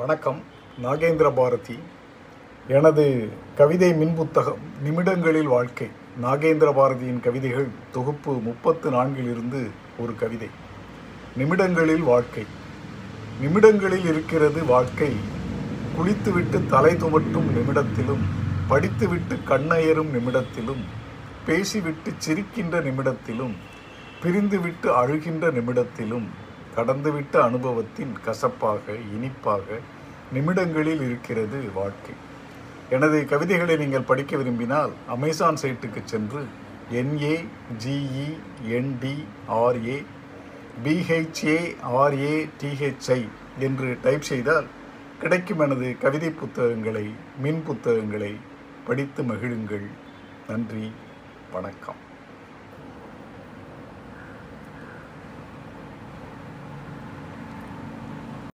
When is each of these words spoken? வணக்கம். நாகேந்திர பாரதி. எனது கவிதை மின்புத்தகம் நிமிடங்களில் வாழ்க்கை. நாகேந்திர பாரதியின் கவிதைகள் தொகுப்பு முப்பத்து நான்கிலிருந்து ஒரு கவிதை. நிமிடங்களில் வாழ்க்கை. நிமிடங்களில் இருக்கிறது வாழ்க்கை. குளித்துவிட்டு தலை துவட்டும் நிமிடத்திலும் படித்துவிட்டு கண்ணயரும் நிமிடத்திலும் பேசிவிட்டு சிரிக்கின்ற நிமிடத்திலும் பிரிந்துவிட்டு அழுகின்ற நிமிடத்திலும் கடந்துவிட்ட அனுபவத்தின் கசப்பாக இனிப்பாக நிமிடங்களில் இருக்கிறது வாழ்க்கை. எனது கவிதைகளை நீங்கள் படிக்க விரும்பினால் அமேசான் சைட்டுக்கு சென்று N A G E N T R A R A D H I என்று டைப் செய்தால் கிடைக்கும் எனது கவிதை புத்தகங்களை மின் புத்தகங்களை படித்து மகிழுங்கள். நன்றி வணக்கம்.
வணக்கம். 0.00 0.42
நாகேந்திர 0.82 1.34
பாரதி. 1.34 1.78
எனது 2.68 3.28
கவிதை 3.56 3.92
மின்புத்தகம் 3.92 4.58
நிமிடங்களில் 4.82 5.46
வாழ்க்கை. 5.46 5.86
நாகேந்திர 6.22 6.72
பாரதியின் 6.72 7.20
கவிதைகள் 7.20 7.66
தொகுப்பு 7.92 8.32
முப்பத்து 8.32 8.90
நான்கிலிருந்து 8.90 9.70
ஒரு 9.98 10.14
கவிதை. 10.14 10.48
நிமிடங்களில் 11.36 12.02
வாழ்க்கை. 12.02 12.46
நிமிடங்களில் 13.40 14.04
இருக்கிறது 14.04 14.64
வாழ்க்கை. 14.64 15.16
குளித்துவிட்டு 15.96 16.66
தலை 16.66 16.94
துவட்டும் 16.94 17.50
நிமிடத்திலும் 17.56 18.24
படித்துவிட்டு 18.68 19.34
கண்ணயரும் 19.34 20.12
நிமிடத்திலும் 20.12 20.84
பேசிவிட்டு 21.46 22.12
சிரிக்கின்ற 22.28 22.80
நிமிடத்திலும் 22.80 23.54
பிரிந்துவிட்டு 24.22 24.86
அழுகின்ற 24.86 25.50
நிமிடத்திலும் 25.50 26.26
கடந்துவிட்ட 26.80 27.40
அனுபவத்தின் 27.40 28.12
கசப்பாக 28.24 28.92
இனிப்பாக 29.14 29.78
நிமிடங்களில் 30.32 31.02
இருக்கிறது 31.02 31.72
வாழ்க்கை. 31.74 32.14
எனது 32.90 33.26
கவிதைகளை 33.26 33.76
நீங்கள் 33.76 34.06
படிக்க 34.10 34.36
விரும்பினால் 34.36 34.92
அமேசான் 35.08 35.58
சைட்டுக்கு 35.62 36.00
சென்று 36.04 36.42
N A 36.92 37.44
G E 37.84 38.28
N T R A 38.68 40.04
R A 42.02 42.48
D H I 42.60 43.28
என்று 43.58 43.98
டைப் 44.02 44.20
செய்தால் 44.20 44.66
கிடைக்கும் 45.20 45.58
எனது 45.58 45.96
கவிதை 45.98 46.30
புத்தகங்களை 46.30 47.14
மின் 47.38 47.62
புத்தகங்களை 47.66 48.36
படித்து 48.86 49.22
மகிழுங்கள். 49.22 49.88
நன்றி 50.48 50.92
வணக்கம். 51.52 52.08